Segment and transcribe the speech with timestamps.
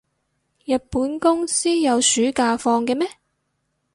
[0.65, 3.07] 日本公司有暑假放嘅咩？